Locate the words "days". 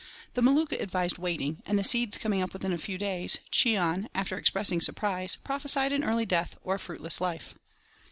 2.97-3.37